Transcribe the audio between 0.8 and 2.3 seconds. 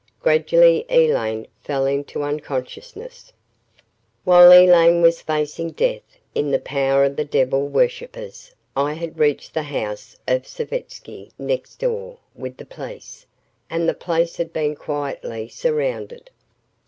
Elaine fell into